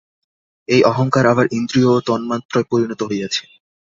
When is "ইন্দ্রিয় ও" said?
1.51-2.05